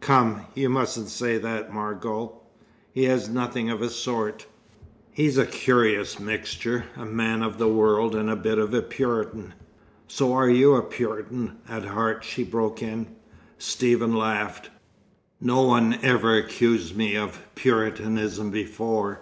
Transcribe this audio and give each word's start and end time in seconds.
"Come, 0.00 0.40
you 0.54 0.70
mustn't 0.70 1.10
say 1.10 1.36
that, 1.36 1.70
Margot. 1.70 2.40
He 2.94 3.04
has 3.04 3.28
nothing 3.28 3.68
of 3.68 3.80
the 3.80 3.90
sort. 3.90 4.46
He's 5.12 5.36
a 5.36 5.44
curious 5.44 6.18
mixture. 6.18 6.86
A 6.96 7.04
man 7.04 7.42
of 7.42 7.58
the 7.58 7.68
world, 7.68 8.14
and 8.14 8.30
a 8.30 8.34
bit 8.34 8.56
of 8.56 8.72
a 8.72 8.80
Puritan" 8.80 9.52
"So 10.08 10.32
are 10.32 10.48
you 10.48 10.74
a 10.74 10.80
Puritan, 10.80 11.58
at 11.68 11.84
heart," 11.84 12.24
she 12.24 12.44
broke 12.44 12.82
in. 12.82 13.08
Stephen 13.58 14.16
laughed. 14.16 14.70
"No 15.38 15.60
one 15.60 15.98
ever 16.02 16.34
accused 16.34 16.96
me 16.96 17.14
of 17.18 17.42
Puritanism 17.54 18.50
before." 18.50 19.20